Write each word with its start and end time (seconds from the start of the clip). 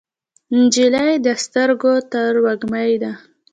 نجلۍ 0.59 1.11
د 1.25 1.27
سترګو 1.43 1.93
تروږمۍ 2.11 2.91
ده. 3.01 3.11